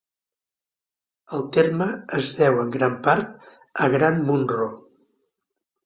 [1.39, 1.87] El terme
[2.21, 3.39] es deu en gran part
[3.87, 4.71] a Grant Munro.